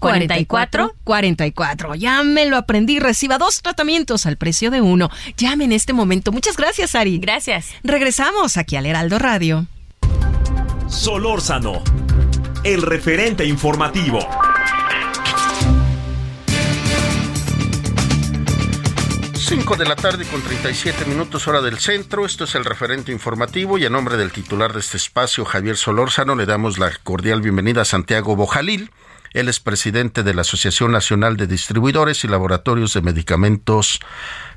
[0.00, 1.94] 44 44.
[1.94, 2.98] Ya me lo aprendí.
[2.98, 5.10] Reciba dos tratamientos al precio de uno.
[5.36, 6.32] Llame en este momento.
[6.32, 7.18] Muchas gracias, Ari.
[7.18, 7.68] Gracias.
[7.84, 9.66] Regresamos aquí al Heraldo Radio.
[10.88, 11.82] Solórzano,
[12.64, 14.18] el referente informativo.
[19.34, 22.24] Cinco de la tarde con 37 minutos hora del centro.
[22.24, 26.36] Esto es el referente informativo y a nombre del titular de este espacio, Javier Solórzano,
[26.36, 28.90] le damos la cordial bienvenida a Santiago Bojalil.
[29.32, 34.00] Él es presidente de la Asociación Nacional de Distribuidores y Laboratorios de Medicamentos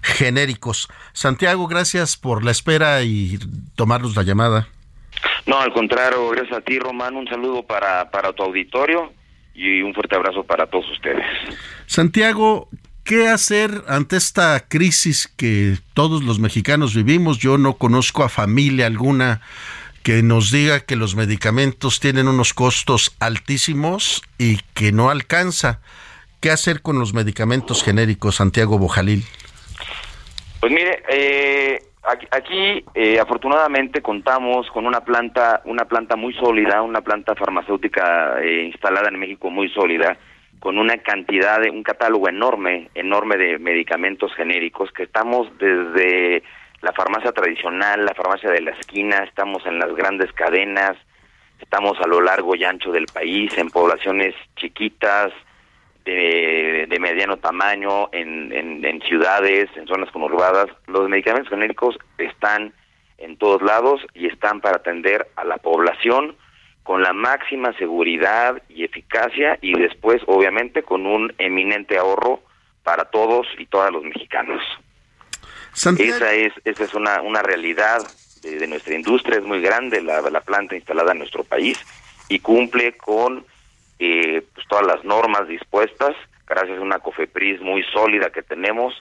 [0.02, 0.90] Genéricos.
[1.14, 3.38] Santiago, gracias por la espera y
[3.76, 4.68] tomarnos la llamada.
[5.46, 7.16] No, al contrario, gracias a ti, Román.
[7.16, 9.14] Un saludo para, para tu auditorio
[9.54, 11.26] y un fuerte abrazo para todos ustedes.
[11.86, 12.70] Santiago,
[13.04, 17.38] ¿qué hacer ante esta crisis que todos los mexicanos vivimos?
[17.38, 19.42] Yo no conozco a familia alguna
[20.04, 25.80] que nos diga que los medicamentos tienen unos costos altísimos y que no alcanza.
[26.42, 29.24] ¿Qué hacer con los medicamentos genéricos, Santiago Bojalil?
[30.60, 31.80] Pues mire, eh,
[32.32, 38.64] aquí, eh, afortunadamente contamos con una planta, una planta muy sólida, una planta farmacéutica eh,
[38.64, 40.18] instalada en México muy sólida,
[40.60, 46.44] con una cantidad de, un catálogo enorme, enorme de medicamentos genéricos que estamos desde
[46.84, 50.98] la farmacia tradicional, la farmacia de la esquina, estamos en las grandes cadenas,
[51.60, 55.32] estamos a lo largo y ancho del país, en poblaciones chiquitas,
[56.04, 60.68] de, mediano tamaño en, en, en ciudades, en zonas conurbadas.
[60.88, 62.74] Los medicamentos genéricos están
[63.18, 66.36] en todos lados y están para atender a la población
[66.84, 72.42] con la máxima seguridad y eficacia y después obviamente con un eminente ahorro
[72.84, 74.62] para todos y todas los mexicanos.
[75.74, 78.00] Esa es esa es una, una realidad
[78.42, 81.78] de, nuestra industria, es muy grande la, la planta instalada en nuestro país
[82.30, 83.46] y cumple con
[84.00, 86.16] eh, pues, todas las normas dispuestas,
[86.48, 88.94] gracias a una COFEPRIS muy sólida que tenemos,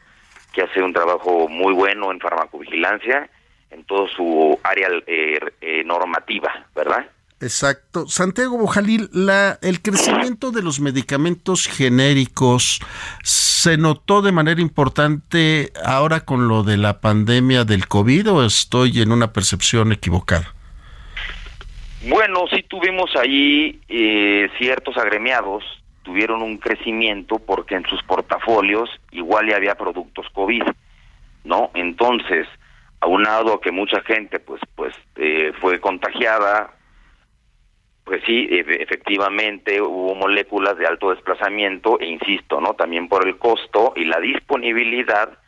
[0.53, 3.29] que hace un trabajo muy bueno en farmacovigilancia
[3.71, 7.07] en todo su área eh, eh, normativa, ¿verdad?
[7.43, 8.07] Exacto.
[8.07, 12.79] Santiago Bojalil, la, el crecimiento de los medicamentos genéricos
[13.25, 19.03] se notó de manera importante ahora con lo de la pandemia del COVID o estoy
[19.03, 20.55] en una percepción equivocada?
[22.09, 25.65] Bueno, sí tuvimos ahí eh, ciertos agremiados,
[26.05, 30.63] tuvieron un crecimiento porque en sus portafolios igual ya había productos COVID,
[31.43, 31.73] ¿no?
[31.75, 32.47] Entonces,
[33.01, 36.71] aunado a que mucha gente pues pues eh, fue contagiada,
[38.05, 42.75] pues sí, efectivamente hubo moléculas de alto desplazamiento e insisto, ¿no?
[42.75, 45.39] También por el costo y la disponibilidad,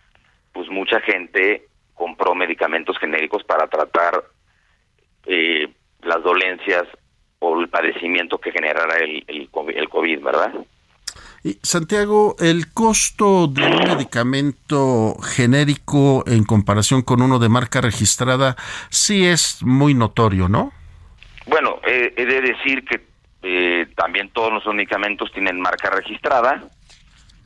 [0.52, 4.24] pues mucha gente compró medicamentos genéricos para tratar
[5.26, 5.68] eh,
[6.02, 6.84] las dolencias
[7.40, 10.54] o el padecimiento que generara el, el, el COVID, ¿verdad?
[11.42, 18.56] Y Santiago, el costo de un medicamento genérico en comparación con uno de marca registrada
[18.88, 20.72] sí es muy notorio, ¿no?
[21.46, 23.00] Bueno, he de decir que
[23.42, 26.64] eh, también todos los medicamentos tienen marca registrada,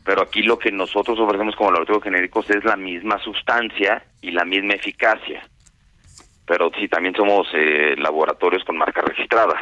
[0.05, 4.45] pero aquí lo que nosotros ofrecemos como laboratorios genéricos es la misma sustancia y la
[4.45, 5.43] misma eficacia
[6.49, 9.61] pero sí, también somos eh, laboratorios con marcas registradas.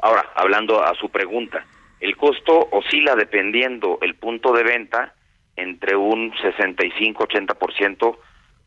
[0.00, 1.64] Ahora, hablando a su pregunta,
[2.00, 5.12] el costo oscila dependiendo el punto de venta
[5.56, 8.16] entre un 65-80%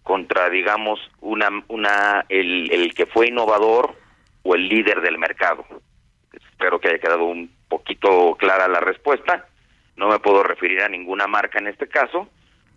[0.04, 3.96] contra, digamos, una, una, el que fue innovador
[4.44, 5.66] o el líder del mercado.
[6.34, 9.48] Espero que haya quedado un poquito clara la respuesta.
[9.96, 12.28] No me puedo referir a ninguna marca en este caso,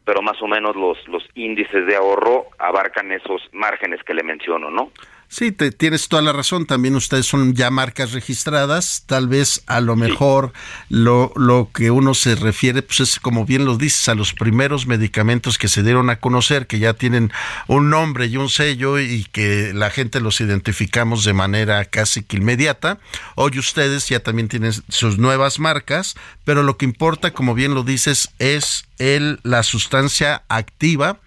[0.04, 4.70] pero más o menos los, los índices de ahorro abarcan esos márgenes que le menciono,
[4.70, 4.90] ¿no?
[5.29, 6.66] Sí, te, tienes toda la razón.
[6.66, 9.05] También ustedes son ya marcas registradas.
[9.07, 10.53] Tal vez a lo mejor
[10.89, 14.87] lo, lo que uno se refiere, pues es como bien lo dices, a los primeros
[14.87, 17.33] medicamentos que se dieron a conocer, que ya tienen
[17.66, 22.37] un nombre y un sello y que la gente los identificamos de manera casi que
[22.37, 22.99] inmediata.
[23.35, 26.14] Hoy ustedes ya también tienen sus nuevas marcas,
[26.45, 31.18] pero lo que importa, como bien lo dices, es el, la sustancia activa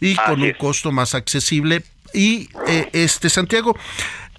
[0.00, 1.84] y con un costo más accesible
[2.16, 3.76] y eh, este Santiago,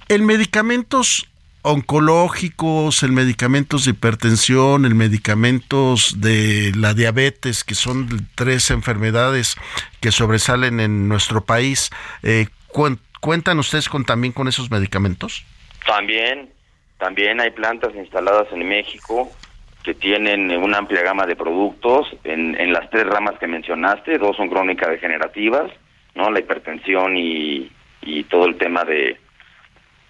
[0.09, 1.29] en medicamentos
[1.61, 9.55] oncológicos, en medicamentos de hipertensión, en medicamentos de la diabetes, que son tres enfermedades
[10.01, 11.91] que sobresalen en nuestro país,
[12.23, 12.47] eh,
[13.21, 15.45] ¿cuentan ustedes con, también con esos medicamentos?
[15.85, 16.49] También,
[16.97, 19.29] también hay plantas instaladas en México
[19.83, 24.35] que tienen una amplia gama de productos en, en las tres ramas que mencionaste, dos
[24.35, 25.71] son crónicas degenerativas,
[26.17, 26.31] ¿no?
[26.31, 29.17] La hipertensión y, y todo el tema de,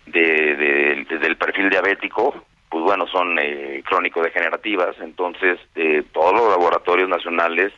[0.05, 4.95] de, del perfil diabético, pues bueno, son eh, crónico-degenerativas.
[5.01, 7.73] Entonces, eh, todos los laboratorios nacionales,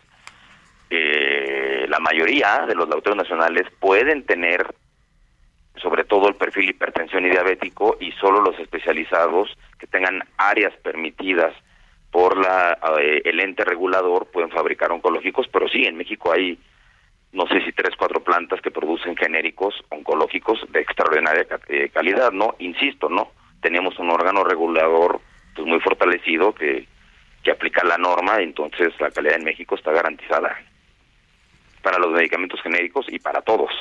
[0.89, 4.65] eh, la mayoría de los laboratorios nacionales pueden tener
[5.81, 11.53] sobre todo el perfil hipertensión y diabético y solo los especializados que tengan áreas permitidas
[12.11, 16.59] por la eh, el ente regulador pueden fabricar oncológicos, pero sí, en México hay
[17.31, 22.55] no sé si tres, cuatro plantas que producen genéricos oncológicos de extraordinaria eh, calidad, ¿no?
[22.59, 23.31] Insisto, ¿no?
[23.61, 25.21] Tenemos un órgano regulador
[25.55, 26.87] pues muy fortalecido que,
[27.43, 30.57] que aplica la norma, entonces la calidad en México está garantizada
[31.83, 33.71] para los medicamentos genéricos y para todos.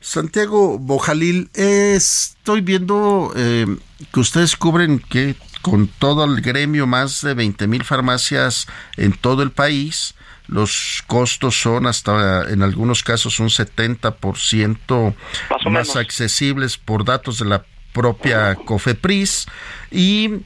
[0.00, 3.66] Santiago Bojalil, estoy viendo eh,
[4.12, 9.44] que ustedes cubren que con todo el gremio más de 20 mil farmacias en todo
[9.44, 10.16] el país
[10.48, 15.14] los costos son hasta en algunos casos un 70%
[15.50, 19.46] más, más accesibles por datos de la propia COFEPRIS
[19.90, 20.42] y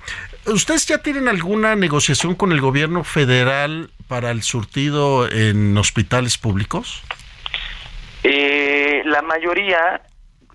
[0.47, 7.03] ¿Ustedes ya tienen alguna negociación con el gobierno federal para el surtido en hospitales públicos?
[8.23, 10.03] Eh, la mayoría,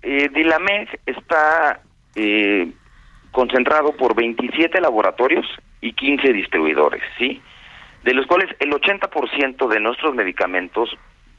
[0.00, 1.82] eh, Dilameg está
[2.14, 2.72] eh,
[3.32, 5.44] concentrado por 27 laboratorios
[5.82, 7.42] y 15 distribuidores, ¿sí?
[8.02, 10.90] De los cuales el 80% de nuestros medicamentos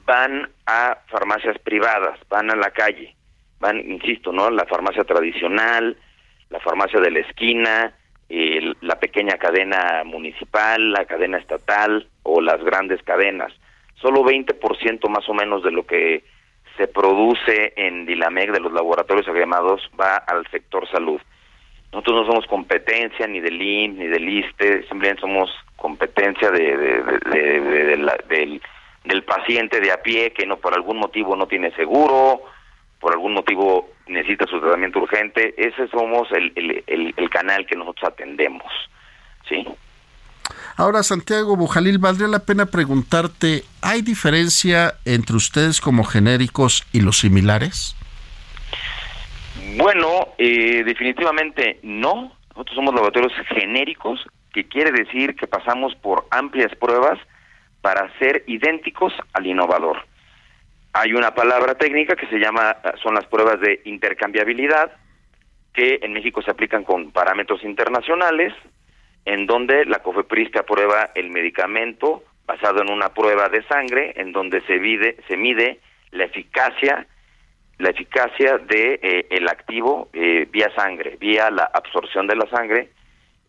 [0.05, 3.15] van a farmacias privadas, van a la calle,
[3.59, 4.49] van, insisto, ¿no?
[4.49, 5.97] La farmacia tradicional,
[6.49, 7.93] la farmacia de la esquina,
[8.29, 13.53] la pequeña cadena municipal, la cadena estatal o las grandes cadenas.
[14.01, 16.23] Solo 20% más o menos de lo que
[16.77, 21.21] se produce en Dilamec de los laboratorios agremados va al sector salud.
[21.93, 26.75] Nosotros no somos competencia ni del IN ni del ISTE, simplemente somos competencia de,
[29.03, 32.41] del, paciente de a pie que no por algún motivo no tiene seguro,
[32.99, 35.53] por algún motivo necesita su tratamiento urgente.
[35.55, 36.51] Ese somos el,
[36.87, 38.71] el, el canal que nosotros atendemos.
[39.47, 39.63] ¿sí?
[40.75, 47.19] Ahora, Santiago Bujalil, valdría la pena preguntarte, ¿hay diferencia entre ustedes como genéricos y los
[47.19, 47.95] similares?
[49.77, 52.33] Bueno, eh, definitivamente no.
[52.49, 57.19] Nosotros somos laboratorios genéricos, que quiere decir que pasamos por amplias pruebas
[57.81, 60.05] para ser idénticos al innovador.
[60.93, 64.91] Hay una palabra técnica que se llama, son las pruebas de intercambiabilidad,
[65.73, 68.53] que en México se aplican con parámetros internacionales,
[69.25, 74.31] en donde la COFEPRIS te aprueba el medicamento basado en una prueba de sangre, en
[74.33, 74.77] donde se
[75.27, 75.79] se mide
[76.11, 77.07] la eficacia
[77.79, 82.89] la eficacia de eh, el activo eh, vía sangre, vía la absorción de la sangre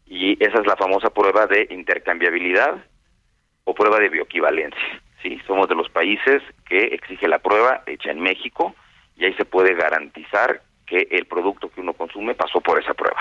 [0.07, 2.83] y esa es la famosa prueba de intercambiabilidad
[3.64, 5.03] o prueba de bioequivalencia.
[5.22, 8.75] Sí, somos de los países que exige la prueba hecha en México
[9.16, 13.20] y ahí se puede garantizar que el producto que uno consume pasó por esa prueba.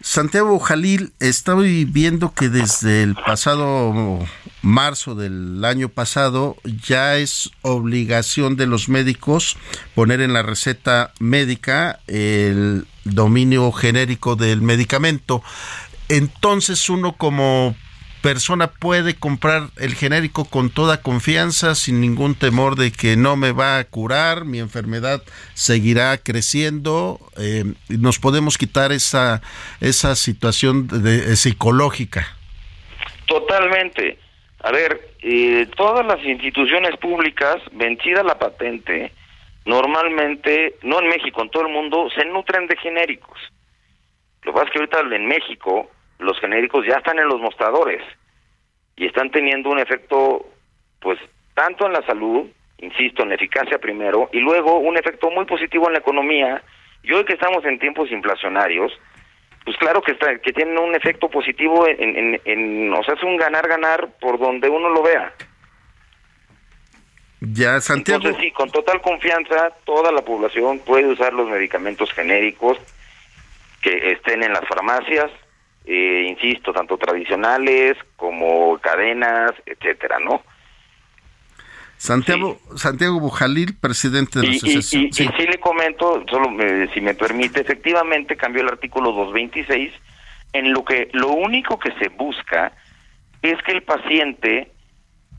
[0.00, 4.24] Santiago Jalil, estoy viendo que desde el pasado
[4.62, 9.56] marzo del año pasado ya es obligación de los médicos
[9.96, 15.42] poner en la receta médica el dominio genérico del medicamento.
[16.08, 17.74] Entonces uno como
[18.22, 23.52] persona puede comprar el genérico con toda confianza, sin ningún temor de que no me
[23.52, 25.22] va a curar, mi enfermedad
[25.54, 29.42] seguirá creciendo, eh, nos podemos quitar esa,
[29.80, 32.26] esa situación de, psicológica.
[33.26, 34.18] Totalmente.
[34.60, 39.12] A ver, eh, todas las instituciones públicas, vencida la patente,
[39.64, 43.38] normalmente, no en México, en todo el mundo, se nutren de genéricos.
[44.42, 48.02] Lo que pasa es que ahorita en México los genéricos ya están en los mostradores
[48.96, 50.46] y están teniendo un efecto,
[51.00, 51.18] pues,
[51.54, 52.46] tanto en la salud,
[52.78, 56.62] insisto, en la eficacia primero, y luego un efecto muy positivo en la economía.
[57.02, 58.92] Y hoy que estamos en tiempos inflacionarios,
[59.64, 63.22] pues claro que está, que tienen un efecto positivo en, en, en, o sea, es
[63.22, 65.32] un ganar-ganar por donde uno lo vea.
[67.40, 68.22] Ya, Santiago.
[68.22, 72.78] Entonces, sí, con total confianza, toda la población puede usar los medicamentos genéricos
[73.80, 75.30] que estén en las farmacias,
[75.90, 80.42] eh, insisto, tanto tradicionales como cadenas, etcétera, ¿no?
[81.96, 85.04] Santiago, Santiago Bujalil, presidente de la asociación.
[85.04, 85.26] Y, sí.
[85.26, 86.50] le comento, solo
[86.92, 89.92] si me permite, efectivamente cambió el artículo 226
[90.52, 92.72] en lo que lo único que se busca
[93.40, 94.70] es que el paciente,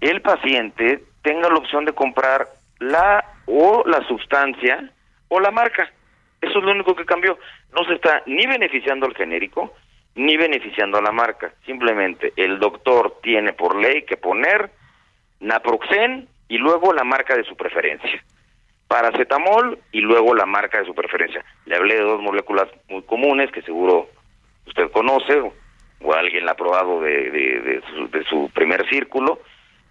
[0.02, 4.92] el paciente tenga la opción de comprar la o la sustancia
[5.28, 5.88] o la marca.
[6.42, 7.38] Eso es lo único que cambió.
[7.72, 9.76] No se está ni beneficiando al genérico,
[10.20, 11.54] ni beneficiando a la marca.
[11.66, 14.70] Simplemente el doctor tiene por ley que poner
[15.40, 18.22] naproxen y luego la marca de su preferencia.
[18.90, 21.46] Paracetamol y luego la marca de su preferencia.
[21.66, 24.10] Le hablé de dos moléculas muy comunes que seguro
[24.68, 25.40] usted conoce
[26.02, 29.40] o alguien la ha probado de, de, su, de su primer círculo.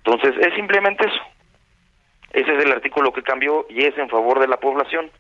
[0.04, 1.22] Entonces es simplemente eso.
[2.34, 5.10] Ese es el artículo que cambió y es en favor de la población.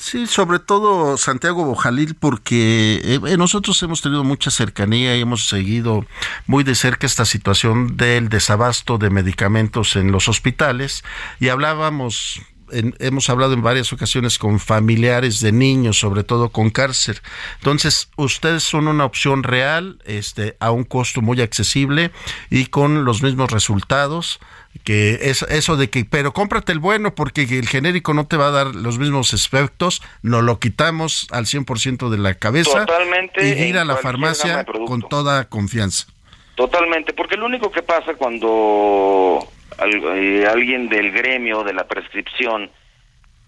[0.00, 6.06] Sí, sobre todo Santiago Bojalil, porque eh, nosotros hemos tenido mucha cercanía y hemos seguido
[6.46, 11.02] muy de cerca esta situación del desabasto de medicamentos en los hospitales
[11.40, 12.40] y hablábamos
[12.70, 17.18] hemos hablado en varias ocasiones con familiares de niños, sobre todo con cárcel.
[17.56, 22.12] Entonces, ustedes son una opción real, este, a un costo muy accesible
[22.50, 24.38] y con los mismos resultados
[24.84, 28.48] que es eso de que, pero cómprate el bueno porque el genérico no te va
[28.48, 33.68] a dar los mismos efectos, nos lo quitamos al 100% de la cabeza Totalmente y
[33.68, 36.06] ir a la farmacia con toda confianza.
[36.54, 39.46] Totalmente, porque lo único que pasa cuando
[39.80, 42.70] eh, alguien del gremio, de la prescripción,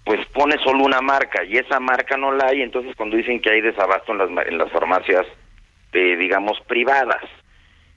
[0.05, 3.51] pues pone solo una marca y esa marca no la hay, entonces cuando dicen que
[3.51, 5.27] hay desabasto en las, en las farmacias,
[5.93, 7.23] de, digamos, privadas.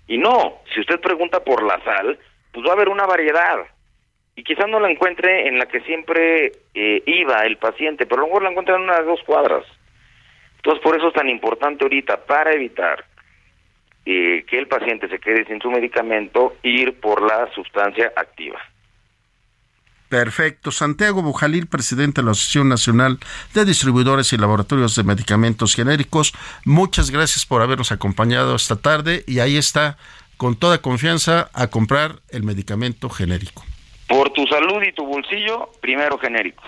[0.07, 2.19] Y no, si usted pregunta por la sal,
[2.53, 3.65] pues va a haber una variedad.
[4.35, 8.23] Y quizás no la encuentre en la que siempre eh, iba el paciente, pero a
[8.23, 9.65] lo mejor la encuentra en unas dos cuadras.
[10.57, 13.05] Entonces, por eso es tan importante ahorita, para evitar
[14.05, 18.59] eh, que el paciente se quede sin su medicamento, ir por la sustancia activa.
[20.13, 20.71] Perfecto.
[20.71, 23.17] Santiago Bujalil, presidente de la Asociación Nacional
[23.55, 26.33] de Distribuidores y Laboratorios de Medicamentos Genéricos,
[26.65, 29.97] muchas gracias por habernos acompañado esta tarde y ahí está,
[30.37, 33.63] con toda confianza, a comprar el medicamento genérico.
[34.07, 36.65] Por tu salud y tu bolsillo, primero genéricos.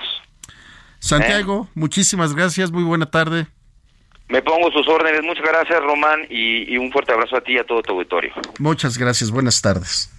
[0.99, 3.47] Santiago, muchísimas gracias, muy buena tarde.
[4.28, 5.22] Me pongo sus órdenes.
[5.24, 8.34] Muchas gracias, Román, y, y un fuerte abrazo a ti y a todo tu auditorio.
[8.57, 10.11] Muchas gracias, buenas tardes.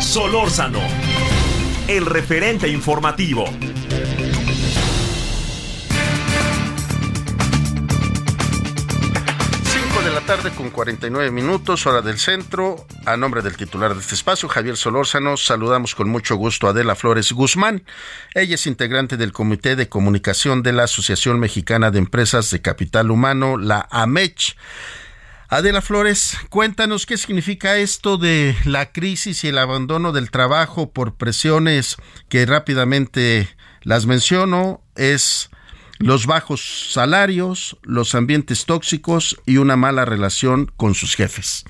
[0.00, 0.80] Solórzano,
[1.88, 3.44] el referente informativo.
[10.26, 12.86] Tarde con 49 minutos, hora del centro.
[13.04, 16.94] A nombre del titular de este espacio, Javier Solórzano, saludamos con mucho gusto a Adela
[16.94, 17.84] Flores Guzmán.
[18.34, 23.10] Ella es integrante del Comité de Comunicación de la Asociación Mexicana de Empresas de Capital
[23.10, 24.56] Humano, la AMECH.
[25.48, 31.16] Adela Flores, cuéntanos qué significa esto de la crisis y el abandono del trabajo por
[31.16, 31.96] presiones
[32.30, 33.48] que rápidamente
[33.82, 34.80] las menciono.
[34.96, 35.50] Es
[36.04, 36.60] los bajos
[36.92, 41.64] salarios, los ambientes tóxicos y una mala relación con sus jefes.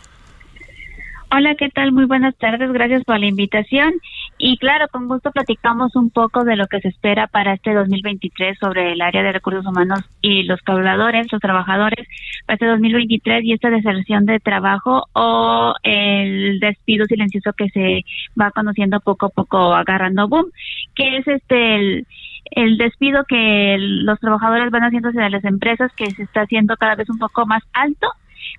[1.30, 1.92] Hola, ¿qué tal?
[1.92, 3.92] Muy buenas tardes, gracias por la invitación.
[4.36, 8.58] Y claro, con gusto platicamos un poco de lo que se espera para este 2023
[8.58, 12.08] sobre el área de recursos humanos y los colaboradores, los trabajadores,
[12.44, 18.04] para este 2023 y esta deserción de trabajo o el despido silencioso que se
[18.40, 20.46] va conociendo poco a poco agarrando boom,
[20.96, 22.06] que es este el,
[22.50, 26.94] el despido que los trabajadores van haciendo hacia las empresas que se está haciendo cada
[26.94, 28.08] vez un poco más alto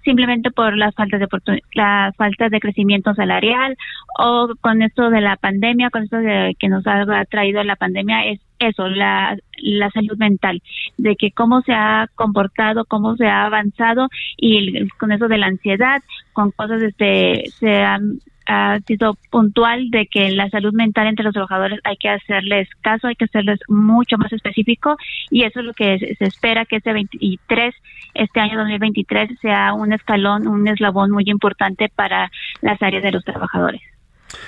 [0.03, 1.27] simplemente por las faltas de
[1.73, 3.75] las faltas de crecimiento salarial
[4.19, 8.25] o con esto de la pandemia, con esto de que nos ha traído la pandemia
[8.25, 10.62] es eso, la, la salud mental,
[10.97, 15.47] de que cómo se ha comportado, cómo se ha avanzado y con eso de la
[15.47, 16.01] ansiedad,
[16.34, 21.34] con cosas este se han ha sido puntual de que la salud mental entre los
[21.34, 24.97] trabajadores hay que hacerles caso, hay que hacerles mucho más específico
[25.32, 27.76] y eso es lo que se espera que este 23,
[28.14, 32.32] este año 2023 sea un escalón, un eslabón muy importante para
[32.62, 33.82] las áreas de los trabajadores.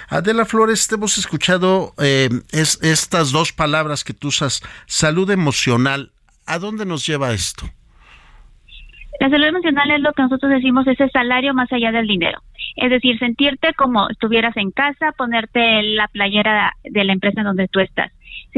[0.10, 6.12] Adela Flores, te hemos escuchado eh, es, estas dos palabras que tú usas, salud emocional.
[6.46, 7.66] ¿A dónde nos lleva esto?
[9.20, 12.40] La salud emocional es lo que nosotros decimos ese salario más allá del dinero.
[12.76, 17.68] Es decir, sentirte como estuvieras en casa, ponerte la playera de la empresa en donde
[17.68, 18.12] tú estás.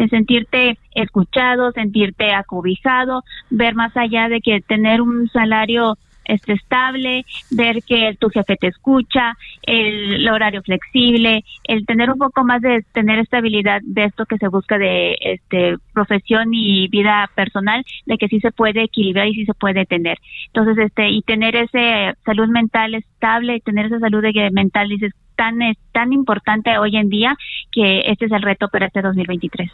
[0.09, 5.97] Sentirte escuchado, sentirte acobijado, ver más allá de que tener un salario
[6.29, 12.43] este, estable, ver que tu jefe te escucha, el, horario flexible, el tener un poco
[12.43, 17.83] más de tener estabilidad de esto que se busca de este profesión y vida personal,
[18.05, 20.17] de que sí se puede equilibrar y sí se puede tener.
[20.53, 25.77] Entonces, este y tener ese salud mental estable, tener esa salud mental dices tan es
[25.93, 27.35] tan importante hoy en día
[27.71, 29.71] que este es el reto para este 2023.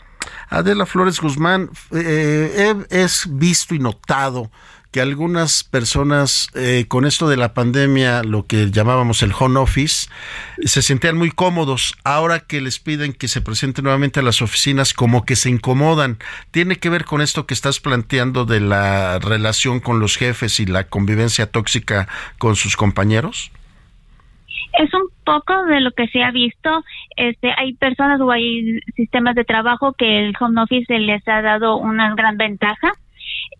[0.49, 4.51] Adela Flores Guzmán, eh, es visto y notado
[4.95, 10.07] que algunas personas eh, con esto de la pandemia, lo que llamábamos el home office,
[10.63, 11.95] se sentían muy cómodos.
[12.05, 16.17] Ahora que les piden que se presenten nuevamente a las oficinas, como que se incomodan.
[16.51, 20.65] ¿Tiene que ver con esto que estás planteando de la relación con los jefes y
[20.65, 23.51] la convivencia tóxica con sus compañeros?
[24.77, 26.83] es un poco de lo que se ha visto.
[27.17, 31.75] Este, hay personas o hay sistemas de trabajo que el home office les ha dado
[31.75, 32.93] una gran ventaja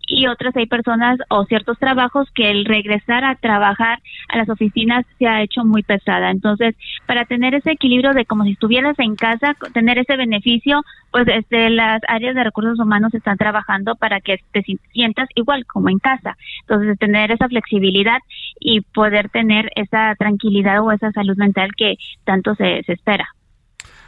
[0.08, 4.00] y otras hay personas o ciertos trabajos que el regresar a trabajar
[4.30, 6.32] a las oficinas se ha hecho muy pesada.
[6.32, 6.76] Entonces,
[7.06, 11.70] para tener ese equilibrio de como si estuvieras en casa, tener ese beneficio, pues desde
[11.70, 16.38] las áreas de recursos humanos están trabajando para que te sientas igual como en casa.
[16.62, 18.20] Entonces, tener esa flexibilidad
[18.60, 23.28] y poder tener esa tranquilidad o esa salud mental que tanto se, se espera.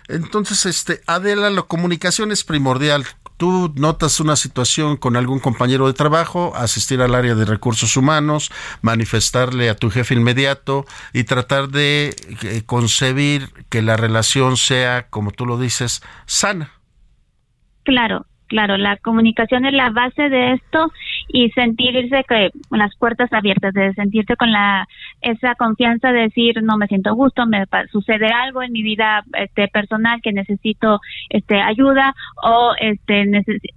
[0.07, 3.03] Entonces, este, Adela, la comunicación es primordial
[3.37, 8.51] tú notas una situación con algún compañero de trabajo, asistir al área de recursos humanos,
[8.81, 15.31] manifestarle a tu jefe inmediato y tratar de eh, concebir que la relación sea, como
[15.31, 16.71] tú lo dices, sana.
[17.83, 20.91] Claro, claro, la comunicación es la base de esto
[21.27, 24.87] y sentirse que las puertas abiertas, de sentirte con la
[25.21, 29.67] esa confianza de decir no me siento gusto, me sucede algo en mi vida este
[29.67, 30.99] personal que necesito
[31.29, 32.13] este ayuda
[32.43, 33.25] o este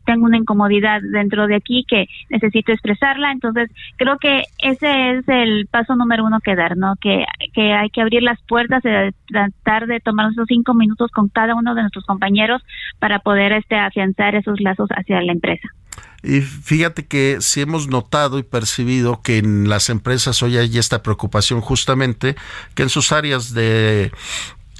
[0.04, 5.66] tengo una incomodidad dentro de aquí que necesito expresarla, entonces creo que ese es el
[5.70, 6.94] paso número uno que dar, ¿no?
[7.00, 7.24] Que,
[7.56, 11.74] hay que abrir las puertas, de tratar de tomar esos cinco minutos con cada uno
[11.74, 12.62] de nuestros compañeros
[12.98, 15.68] para poder este afianzar esos lazos hacia la empresa.
[16.22, 21.02] Y fíjate que si hemos notado y percibido que en las empresas hoy hay esta
[21.02, 22.36] preocupación justamente
[22.74, 24.12] que en sus áreas de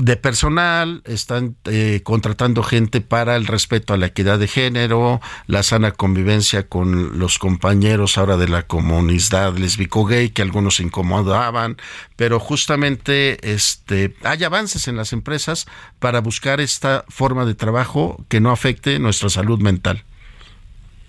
[0.01, 5.63] de personal, están eh, contratando gente para el respeto a la equidad de género, la
[5.63, 11.77] sana convivencia con los compañeros ahora de la comunidad lesbico gay que algunos incomodaban,
[12.17, 15.67] pero justamente este hay avances en las empresas
[15.99, 20.05] para buscar esta forma de trabajo que no afecte nuestra salud mental.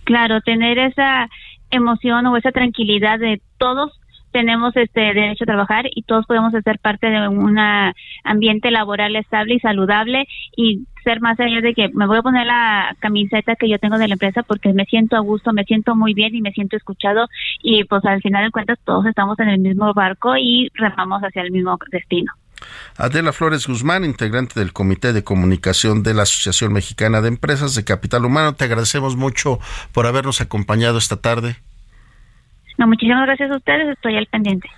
[0.04, 1.30] Claro, tener esa
[1.70, 3.91] emoción o esa tranquilidad de todos
[4.32, 7.58] tenemos este derecho a trabajar y todos podemos ser parte de un
[8.24, 12.45] ambiente laboral estable y saludable y ser más allá de que me voy a poner
[12.45, 15.95] la camiseta que yo tengo de la empresa porque me siento a gusto, me siento
[15.95, 17.28] muy bien y me siento escuchado
[17.62, 21.41] y pues al final de cuentas todos estamos en el mismo barco y remamos hacia
[21.41, 22.32] el mismo destino.
[22.97, 27.84] Adela Flores Guzmán, integrante del Comité de Comunicación de la Asociación Mexicana de Empresas de
[27.84, 29.59] Capital Humano, te agradecemos mucho
[29.91, 31.57] por habernos acompañado esta tarde.
[32.78, 34.70] No, muchísimas gracias a ustedes, estoy al pendiente.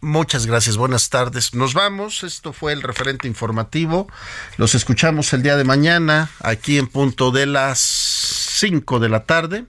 [0.00, 1.54] Muchas gracias, buenas tardes.
[1.54, 4.06] Nos vamos, esto fue el referente informativo.
[4.56, 9.64] Los escuchamos el día de mañana, aquí en punto de las 5 de la tarde.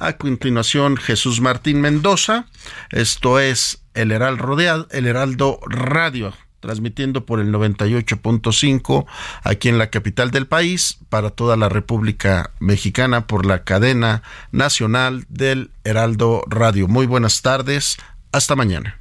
[0.00, 2.46] A continuación, Jesús Martín Mendoza.
[2.90, 6.32] Esto es el Heraldo, el Heraldo Radio
[6.64, 9.04] transmitiendo por el 98.5
[9.42, 15.26] aquí en la capital del país para toda la República Mexicana por la cadena nacional
[15.28, 16.88] del Heraldo Radio.
[16.88, 17.98] Muy buenas tardes,
[18.32, 18.98] hasta mañana.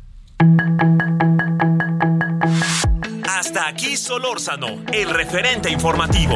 [3.26, 6.36] Hasta aquí Solórzano, el referente informativo.